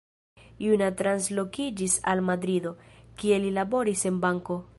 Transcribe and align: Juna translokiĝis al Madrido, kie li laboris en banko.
Juna 0.67 0.87
translokiĝis 1.01 1.99
al 2.13 2.25
Madrido, 2.31 2.73
kie 3.23 3.41
li 3.45 3.55
laboris 3.61 4.09
en 4.13 4.21
banko. 4.27 4.61